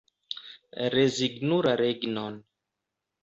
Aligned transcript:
Rezignu 0.93 1.59
la 1.67 1.73
regnon. 1.83 2.39